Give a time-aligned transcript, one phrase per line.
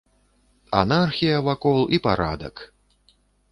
[0.79, 2.67] Анархія вакол і парадак!